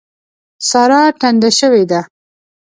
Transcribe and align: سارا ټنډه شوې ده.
سارا 0.69 1.01
ټنډه 1.19 1.49
شوې 1.59 1.83
ده. 1.91 2.01